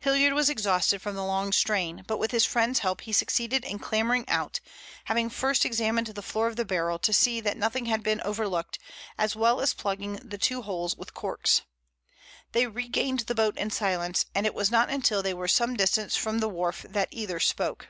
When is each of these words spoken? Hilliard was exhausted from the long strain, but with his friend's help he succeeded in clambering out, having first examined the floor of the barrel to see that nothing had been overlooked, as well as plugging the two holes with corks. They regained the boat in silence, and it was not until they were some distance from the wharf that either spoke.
Hilliard 0.00 0.32
was 0.32 0.48
exhausted 0.48 1.02
from 1.02 1.16
the 1.16 1.22
long 1.22 1.52
strain, 1.52 2.02
but 2.06 2.16
with 2.16 2.30
his 2.30 2.46
friend's 2.46 2.78
help 2.78 3.02
he 3.02 3.12
succeeded 3.12 3.62
in 3.62 3.78
clambering 3.78 4.26
out, 4.26 4.58
having 5.04 5.28
first 5.28 5.66
examined 5.66 6.06
the 6.06 6.22
floor 6.22 6.46
of 6.46 6.56
the 6.56 6.64
barrel 6.64 6.98
to 7.00 7.12
see 7.12 7.40
that 7.42 7.58
nothing 7.58 7.84
had 7.84 8.02
been 8.02 8.22
overlooked, 8.22 8.78
as 9.18 9.36
well 9.36 9.60
as 9.60 9.74
plugging 9.74 10.14
the 10.14 10.38
two 10.38 10.62
holes 10.62 10.96
with 10.96 11.12
corks. 11.12 11.60
They 12.52 12.66
regained 12.66 13.20
the 13.28 13.34
boat 13.34 13.58
in 13.58 13.68
silence, 13.68 14.24
and 14.34 14.46
it 14.46 14.54
was 14.54 14.70
not 14.70 14.88
until 14.88 15.22
they 15.22 15.34
were 15.34 15.46
some 15.46 15.74
distance 15.76 16.16
from 16.16 16.38
the 16.38 16.48
wharf 16.48 16.86
that 16.88 17.08
either 17.10 17.38
spoke. 17.38 17.88